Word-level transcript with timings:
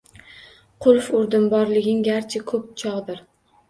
Qulf 0.85 1.11
urdim, 1.21 1.47
borliging 1.53 2.03
garchi 2.11 2.45
ko‘p 2.53 2.77
cho‘g‘dir 2.85 3.27